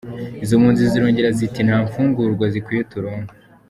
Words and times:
Izo 0.43 0.53
mpunzi 0.59 0.83
zirongera 0.91 1.29
ziti, 1.37 1.59
"nta 1.67 1.77
mfungurwa 1.85 2.45
zikwiye 2.53 2.81
turonka. 2.91 3.33